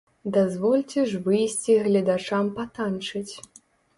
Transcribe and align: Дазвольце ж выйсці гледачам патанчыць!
Дазвольце 0.35 1.01
ж 1.09 1.19
выйсці 1.27 1.75
гледачам 1.87 2.49
патанчыць! 2.57 3.29